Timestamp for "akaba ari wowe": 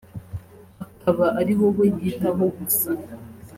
0.85-1.85